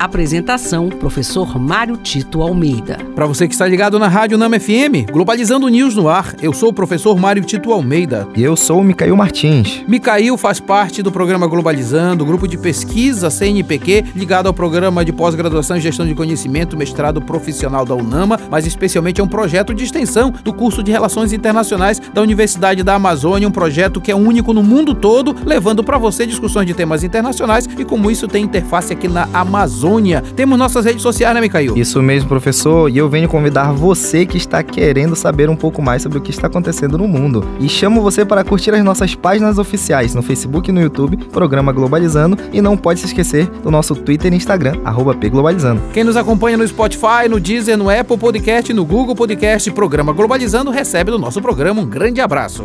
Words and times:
Apresentação: 0.00 0.88
Professor 0.88 1.58
Mário 1.58 1.94
Tito 1.94 2.40
Almeida. 2.40 2.96
Para 3.14 3.26
você 3.26 3.46
que 3.46 3.52
está 3.52 3.66
ligado 3.66 3.98
na 3.98 4.08
Rádio 4.08 4.38
Nama 4.38 4.58
FM, 4.58 5.12
Globalizando 5.12 5.68
News 5.68 5.94
no 5.94 6.08
ar, 6.08 6.34
eu 6.40 6.54
sou 6.54 6.70
o 6.70 6.72
professor 6.72 7.18
Mário 7.18 7.44
Tito 7.44 7.70
Almeida. 7.70 8.26
E 8.34 8.42
eu 8.42 8.56
sou 8.56 8.80
o 8.80 8.82
Micael 8.82 9.14
Martins. 9.14 9.84
Micael 9.86 10.38
faz 10.38 10.58
parte 10.58 11.02
do 11.02 11.12
programa 11.12 11.46
Globalizando, 11.46 12.24
grupo 12.24 12.48
de 12.48 12.56
pesquisa 12.56 13.28
CNPq, 13.28 14.06
ligado 14.16 14.46
ao 14.46 14.54
programa 14.54 15.04
de 15.04 15.12
pós-graduação 15.12 15.76
em 15.76 15.82
gestão 15.82 16.06
de 16.06 16.14
conhecimento, 16.14 16.78
mestrado 16.78 17.20
profissional 17.20 17.84
da 17.84 17.94
UNAMA, 17.94 18.40
mas 18.50 18.66
especialmente 18.66 19.20
é 19.20 19.24
um 19.24 19.28
projeto 19.28 19.74
de 19.74 19.84
extensão 19.84 20.32
do 20.42 20.54
curso 20.54 20.82
de 20.82 20.90
Relações 20.90 21.34
Internacionais 21.34 22.00
da 22.14 22.22
Universidade 22.22 22.82
da 22.82 22.94
Amazônia, 22.94 23.46
um 23.46 23.52
projeto 23.52 24.00
que 24.00 24.10
é 24.10 24.16
único 24.16 24.54
no 24.54 24.62
mundo 24.62 24.94
todo, 24.94 25.36
levando 25.44 25.84
para 25.84 25.98
você 25.98 26.26
discussões 26.26 26.66
de 26.66 26.72
temas 26.72 27.04
internacionais 27.04 27.68
e 27.78 27.84
como 27.84 28.10
isso 28.10 28.26
tem 28.26 28.44
interface 28.44 28.94
aqui 28.94 29.06
na 29.06 29.28
Amazônia. 29.34 29.89
Temos 30.36 30.58
nossas 30.58 30.84
redes 30.84 31.02
sociais, 31.02 31.34
né, 31.34 31.40
Micael? 31.40 31.76
Isso 31.76 32.00
mesmo, 32.00 32.28
professor. 32.28 32.88
E 32.88 32.98
eu 32.98 33.08
venho 33.08 33.28
convidar 33.28 33.72
você 33.72 34.24
que 34.24 34.36
está 34.36 34.62
querendo 34.62 35.16
saber 35.16 35.50
um 35.50 35.56
pouco 35.56 35.82
mais 35.82 36.02
sobre 36.02 36.18
o 36.18 36.20
que 36.20 36.30
está 36.30 36.46
acontecendo 36.46 36.96
no 36.96 37.08
mundo. 37.08 37.44
E 37.58 37.68
chamo 37.68 38.00
você 38.00 38.24
para 38.24 38.44
curtir 38.44 38.72
as 38.72 38.84
nossas 38.84 39.14
páginas 39.14 39.58
oficiais 39.58 40.14
no 40.14 40.22
Facebook 40.22 40.70
e 40.70 40.72
no 40.72 40.80
YouTube, 40.80 41.16
Programa 41.32 41.72
Globalizando. 41.72 42.38
E 42.52 42.60
não 42.60 42.76
pode 42.76 43.00
se 43.00 43.06
esquecer 43.06 43.46
do 43.62 43.70
nosso 43.70 43.96
Twitter 43.96 44.32
e 44.32 44.36
Instagram, 44.36 44.76
arroba 44.84 45.14
pglobalizando. 45.14 45.82
Quem 45.92 46.04
nos 46.04 46.16
acompanha 46.16 46.56
no 46.56 46.66
Spotify, 46.66 47.28
no 47.28 47.40
Deezer, 47.40 47.76
no 47.76 47.90
Apple 47.90 48.16
Podcast, 48.16 48.72
no 48.72 48.84
Google 48.84 49.14
Podcast, 49.14 49.70
Programa 49.72 50.12
Globalizando, 50.12 50.70
recebe 50.70 51.10
do 51.10 51.18
nosso 51.18 51.42
programa 51.42 51.80
um 51.80 51.86
grande 51.86 52.20
abraço. 52.20 52.64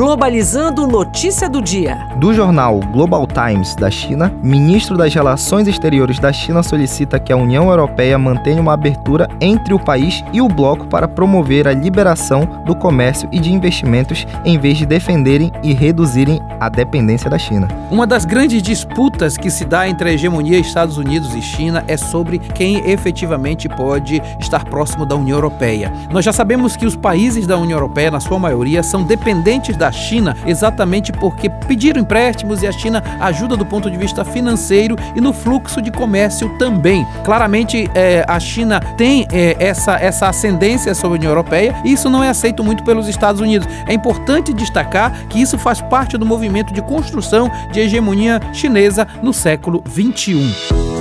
Globalizando 0.00 0.86
notícia 0.86 1.46
do 1.46 1.60
dia. 1.60 2.08
Do 2.16 2.32
jornal 2.32 2.80
Global 2.90 3.26
Times 3.26 3.74
da 3.74 3.90
China, 3.90 4.32
ministro 4.42 4.96
das 4.96 5.12
Relações 5.12 5.68
Exteriores 5.68 6.18
da 6.18 6.32
China 6.32 6.62
solicita 6.62 7.20
que 7.20 7.30
a 7.30 7.36
União 7.36 7.68
Europeia 7.68 8.18
mantenha 8.18 8.62
uma 8.62 8.72
abertura 8.72 9.28
entre 9.42 9.74
o 9.74 9.78
país 9.78 10.24
e 10.32 10.40
o 10.40 10.48
bloco 10.48 10.86
para 10.86 11.06
promover 11.06 11.68
a 11.68 11.74
liberação 11.74 12.48
do 12.64 12.74
comércio 12.74 13.28
e 13.30 13.38
de 13.38 13.52
investimentos 13.52 14.26
em 14.42 14.58
vez 14.58 14.78
de 14.78 14.86
defenderem 14.86 15.52
e 15.62 15.74
reduzirem 15.74 16.40
a 16.58 16.70
dependência 16.70 17.28
da 17.28 17.36
China. 17.36 17.68
Uma 17.90 18.06
das 18.06 18.24
grandes 18.24 18.62
disputas 18.62 19.36
que 19.36 19.50
se 19.50 19.66
dá 19.66 19.86
entre 19.86 20.08
a 20.08 20.12
hegemonia 20.14 20.58
Estados 20.58 20.96
Unidos 20.96 21.34
e 21.34 21.42
China 21.42 21.84
é 21.86 21.98
sobre 21.98 22.38
quem 22.38 22.90
efetivamente 22.90 23.68
pode 23.68 24.22
estar 24.38 24.64
próximo 24.64 25.04
da 25.04 25.14
União 25.14 25.36
Europeia. 25.36 25.92
Nós 26.10 26.24
já 26.24 26.32
sabemos 26.32 26.74
que 26.74 26.86
os 26.86 26.96
países 26.96 27.46
da 27.46 27.58
União 27.58 27.76
Europeia, 27.78 28.10
na 28.10 28.20
sua 28.20 28.38
maioria, 28.38 28.82
são 28.82 29.02
dependentes 29.02 29.76
da 29.76 29.89
China 29.92 30.36
exatamente 30.46 31.12
porque 31.12 31.48
pediram 31.48 32.00
empréstimos 32.00 32.62
e 32.62 32.66
a 32.66 32.72
China 32.72 33.02
ajuda 33.20 33.56
do 33.56 33.64
ponto 33.64 33.90
de 33.90 33.96
vista 33.96 34.24
financeiro 34.24 34.96
e 35.14 35.20
no 35.20 35.32
fluxo 35.32 35.80
de 35.80 35.90
comércio 35.90 36.48
também. 36.58 37.06
Claramente, 37.24 37.90
é, 37.94 38.24
a 38.26 38.38
China 38.38 38.80
tem 38.96 39.26
é, 39.32 39.56
essa, 39.58 39.96
essa 39.96 40.28
ascendência 40.28 40.94
sobre 40.94 41.16
a 41.16 41.18
União 41.18 41.30
Europeia 41.30 41.74
e 41.84 41.92
isso 41.92 42.08
não 42.10 42.22
é 42.22 42.28
aceito 42.28 42.62
muito 42.62 42.82
pelos 42.84 43.08
Estados 43.08 43.40
Unidos. 43.40 43.68
É 43.86 43.94
importante 43.94 44.52
destacar 44.52 45.12
que 45.28 45.40
isso 45.40 45.58
faz 45.58 45.80
parte 45.80 46.16
do 46.16 46.26
movimento 46.26 46.72
de 46.72 46.82
construção 46.82 47.50
de 47.72 47.80
hegemonia 47.80 48.40
chinesa 48.52 49.06
no 49.22 49.32
século 49.32 49.82
21. 49.86 50.99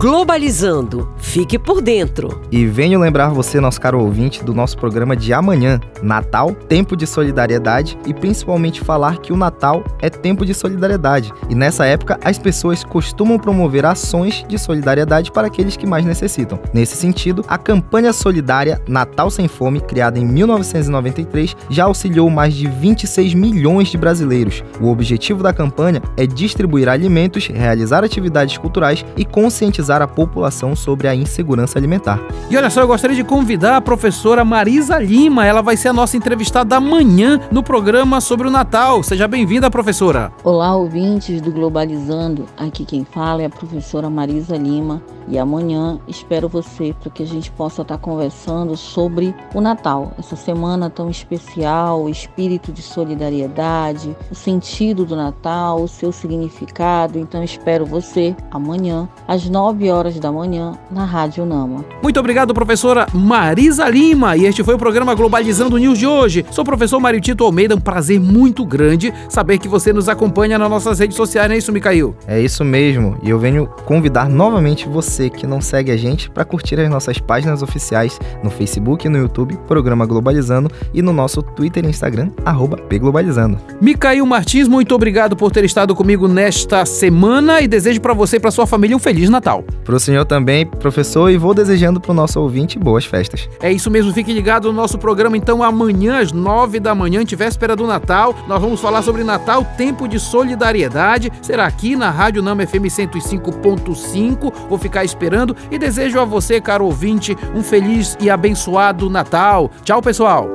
Globalizando. 0.00 1.10
Fique 1.18 1.58
por 1.58 1.82
dentro. 1.82 2.40
E 2.50 2.64
venho 2.64 2.98
lembrar 2.98 3.28
você, 3.28 3.60
nosso 3.60 3.78
caro 3.78 4.00
ouvinte, 4.00 4.42
do 4.42 4.54
nosso 4.54 4.78
programa 4.78 5.14
de 5.14 5.30
amanhã, 5.34 5.78
Natal, 6.02 6.52
tempo 6.54 6.96
de 6.96 7.06
solidariedade 7.06 7.98
e 8.06 8.14
principalmente 8.14 8.80
falar 8.80 9.18
que 9.18 9.30
o 9.30 9.36
Natal 9.36 9.84
é 10.00 10.08
tempo 10.08 10.46
de 10.46 10.54
solidariedade. 10.54 11.30
E 11.50 11.54
nessa 11.54 11.84
época, 11.84 12.18
as 12.24 12.38
pessoas 12.38 12.82
costumam 12.82 13.38
promover 13.38 13.84
ações 13.84 14.42
de 14.48 14.58
solidariedade 14.58 15.30
para 15.30 15.48
aqueles 15.48 15.76
que 15.76 15.86
mais 15.86 16.06
necessitam. 16.06 16.58
Nesse 16.72 16.96
sentido, 16.96 17.44
a 17.46 17.58
campanha 17.58 18.14
solidária 18.14 18.80
Natal 18.88 19.28
Sem 19.28 19.48
Fome, 19.48 19.82
criada 19.82 20.18
em 20.18 20.24
1993, 20.24 21.54
já 21.68 21.84
auxiliou 21.84 22.30
mais 22.30 22.54
de 22.54 22.66
26 22.66 23.34
milhões 23.34 23.88
de 23.88 23.98
brasileiros. 23.98 24.64
O 24.80 24.88
objetivo 24.88 25.42
da 25.42 25.52
campanha 25.52 26.00
é 26.16 26.26
distribuir 26.26 26.88
alimentos, 26.88 27.48
realizar 27.48 28.02
atividades 28.02 28.56
culturais 28.56 29.04
e 29.14 29.26
conscientizar 29.26 29.89
conscientizar 29.90 30.02
a 30.02 30.06
população 30.06 30.76
sobre 30.76 31.08
a 31.08 31.14
insegurança 31.14 31.78
alimentar. 31.78 32.20
E 32.48 32.56
olha 32.56 32.70
só, 32.70 32.80
eu 32.80 32.86
gostaria 32.86 33.16
de 33.16 33.24
convidar 33.24 33.76
a 33.76 33.80
professora 33.80 34.44
Marisa 34.44 34.98
Lima. 34.98 35.44
Ela 35.44 35.62
vai 35.62 35.76
ser 35.76 35.88
a 35.88 35.92
nossa 35.92 36.16
entrevistada 36.16 36.76
amanhã 36.76 37.40
no 37.50 37.62
programa 37.62 38.20
sobre 38.20 38.46
o 38.46 38.50
Natal. 38.50 39.02
Seja 39.02 39.26
bem-vinda, 39.26 39.70
professora. 39.70 40.32
Olá, 40.44 40.76
ouvintes 40.76 41.40
do 41.40 41.50
Globalizando. 41.50 42.46
Aqui 42.56 42.84
quem 42.84 43.04
fala 43.04 43.42
é 43.42 43.46
a 43.46 43.50
professora 43.50 44.08
Marisa 44.08 44.56
Lima. 44.56 45.02
E 45.28 45.38
amanhã 45.38 46.00
espero 46.08 46.48
você 46.48 46.94
para 47.00 47.10
que 47.10 47.22
a 47.22 47.26
gente 47.26 47.52
possa 47.52 47.82
estar 47.82 47.98
conversando 47.98 48.76
sobre 48.76 49.32
o 49.54 49.60
Natal, 49.60 50.12
essa 50.18 50.34
semana 50.34 50.90
tão 50.90 51.08
especial, 51.08 52.02
o 52.02 52.08
espírito 52.08 52.72
de 52.72 52.82
solidariedade, 52.82 54.16
o 54.28 54.34
sentido 54.34 55.04
do 55.04 55.14
Natal, 55.14 55.82
o 55.82 55.88
seu 55.88 56.10
significado. 56.10 57.16
Então 57.16 57.44
espero 57.44 57.86
você 57.86 58.34
amanhã 58.50 59.08
às 59.28 59.48
9 59.80 59.90
horas 59.90 60.20
da 60.20 60.30
manhã 60.30 60.74
na 60.90 61.06
Rádio 61.06 61.46
Nama. 61.46 61.82
Muito 62.02 62.20
obrigado, 62.20 62.52
professora 62.52 63.06
Marisa 63.14 63.88
Lima. 63.88 64.36
E 64.36 64.44
este 64.44 64.62
foi 64.62 64.74
o 64.74 64.78
programa 64.78 65.14
Globalizando 65.14 65.78
News 65.78 65.98
de 65.98 66.06
hoje. 66.06 66.44
Sou 66.50 66.62
o 66.62 66.66
professor 66.66 67.00
Mário 67.00 67.20
Tito 67.20 67.42
Almeida. 67.44 67.74
Um 67.74 67.80
prazer 67.80 68.20
muito 68.20 68.66
grande 68.66 69.12
saber 69.30 69.58
que 69.58 69.68
você 69.68 69.90
nos 69.90 70.06
acompanha 70.06 70.58
nas 70.58 70.68
nossas 70.68 70.98
redes 70.98 71.16
sociais, 71.16 71.48
não 71.48 71.54
é 71.54 71.58
isso, 71.58 71.72
Micael? 71.72 72.14
É 72.26 72.38
isso 72.38 72.62
mesmo. 72.62 73.16
E 73.22 73.30
eu 73.30 73.38
venho 73.38 73.66
convidar 73.86 74.28
novamente 74.28 74.86
você 74.86 75.30
que 75.30 75.46
não 75.46 75.62
segue 75.62 75.90
a 75.90 75.96
gente 75.96 76.28
para 76.28 76.44
curtir 76.44 76.78
as 76.78 76.90
nossas 76.90 77.18
páginas 77.18 77.62
oficiais 77.62 78.20
no 78.44 78.50
Facebook 78.50 79.06
e 79.06 79.10
no 79.10 79.16
YouTube, 79.16 79.56
Programa 79.66 80.04
Globalizando, 80.04 80.70
e 80.92 81.00
no 81.00 81.12
nosso 81.12 81.42
Twitter 81.42 81.86
e 81.86 81.88
Instagram, 81.88 82.30
arroba 82.44 82.76
pglobalizando. 82.76 83.58
Micael 83.80 84.26
Martins, 84.26 84.68
muito 84.68 84.94
obrigado 84.94 85.34
por 85.34 85.50
ter 85.50 85.64
estado 85.64 85.94
comigo 85.94 86.28
nesta 86.28 86.84
semana 86.84 87.62
e 87.62 87.68
desejo 87.68 88.00
para 88.00 88.12
você 88.12 88.36
e 88.36 88.40
para 88.40 88.50
sua 88.50 88.66
família 88.66 88.94
um 88.94 89.00
Feliz 89.00 89.30
Natal. 89.30 89.64
Para 89.84 89.96
o 89.96 90.00
senhor 90.00 90.24
também, 90.24 90.66
professor, 90.66 91.30
e 91.30 91.36
vou 91.36 91.54
desejando 91.54 92.00
para 92.00 92.12
o 92.12 92.14
nosso 92.14 92.40
ouvinte 92.40 92.78
boas 92.78 93.04
festas. 93.04 93.48
É 93.60 93.72
isso 93.72 93.90
mesmo, 93.90 94.12
fique 94.12 94.32
ligado 94.32 94.68
no 94.68 94.74
nosso 94.74 94.98
programa 94.98 95.36
então 95.36 95.62
amanhã 95.62 96.20
às 96.20 96.32
nove 96.32 96.78
da 96.78 96.94
manhã, 96.94 97.24
véspera 97.36 97.74
do 97.74 97.86
Natal. 97.86 98.34
Nós 98.46 98.60
vamos 98.60 98.80
falar 98.80 99.02
sobre 99.02 99.24
Natal, 99.24 99.64
tempo 99.76 100.06
de 100.06 100.20
solidariedade. 100.20 101.32
Será 101.42 101.66
aqui 101.66 101.96
na 101.96 102.10
Rádio 102.10 102.42
Nama 102.42 102.66
FM 102.66 102.86
105.5. 102.86 104.52
Vou 104.68 104.78
ficar 104.78 105.04
esperando 105.04 105.56
e 105.70 105.78
desejo 105.78 106.20
a 106.20 106.24
você, 106.24 106.60
caro 106.60 106.84
ouvinte, 106.84 107.36
um 107.54 107.62
feliz 107.62 108.16
e 108.20 108.28
abençoado 108.28 109.08
Natal. 109.08 109.70
Tchau, 109.84 110.02
pessoal. 110.02 110.48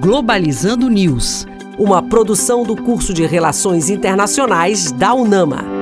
Globalizando 0.00 0.88
News, 0.88 1.46
uma 1.78 2.02
produção 2.02 2.62
do 2.62 2.76
curso 2.76 3.12
de 3.12 3.26
Relações 3.26 3.90
Internacionais 3.90 4.92
da 4.92 5.12
UNAMA. 5.12 5.77